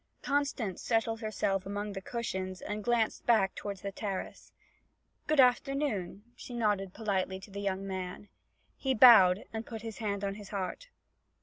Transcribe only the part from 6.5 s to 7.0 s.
nodded